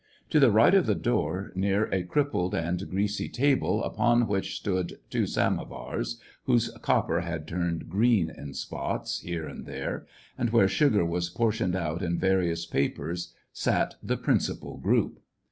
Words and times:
To 0.31 0.39
the 0.39 0.49
right 0.49 0.73
of 0.73 0.87
the 0.87 0.95
door, 0.95 1.51
near 1.53 1.83
a 1.93 2.01
crippled 2.01 2.55
and 2.55 2.89
greasy 2.89 3.29
table, 3.29 3.83
upon 3.83 4.27
which 4.27 4.55
stood 4.55 4.97
two 5.11 5.27
samovars, 5.27 6.19
whose 6.45 6.69
copper 6.81 7.21
had 7.21 7.47
turned 7.47 7.87
green 7.87 8.31
in 8.31 8.55
spots, 8.55 9.19
here 9.19 9.47
and 9.47 9.67
there, 9.67 10.07
and 10.39 10.49
where 10.49 10.67
sugar 10.67 11.05
was 11.05 11.29
portioned 11.29 11.75
out 11.75 12.01
in 12.01 12.17
various 12.17 12.65
papers, 12.65 13.35
sat 13.53 13.93
the 14.01 14.17
principal 14.17 14.77
group. 14.79 15.19